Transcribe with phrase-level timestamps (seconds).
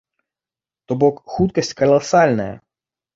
[0.87, 2.49] То бок хуткасць каласальная!